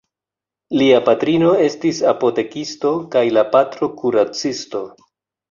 [0.77, 4.85] Lia patrino estis apotekisto kaj la patro kuracisto.